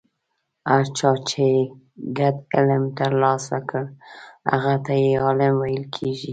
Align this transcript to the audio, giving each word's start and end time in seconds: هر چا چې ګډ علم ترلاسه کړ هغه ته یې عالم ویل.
هر 0.69 0.83
چا 0.97 1.11
چې 1.29 1.47
ګډ 2.17 2.35
علم 2.55 2.83
ترلاسه 2.97 3.57
کړ 3.69 3.83
هغه 4.51 4.75
ته 4.85 4.93
یې 5.03 5.11
عالم 5.23 5.53
ویل. 5.57 5.85